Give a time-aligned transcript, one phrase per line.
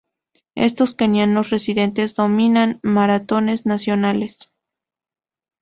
[0.55, 4.51] Estos Kenianos residentes dominan maratones nacionales.